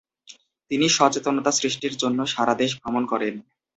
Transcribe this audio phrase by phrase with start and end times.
[0.71, 3.33] তিনি সচেতনতা সৃষ্টির জন্য সারা দেশ ভ্রমণ করেন।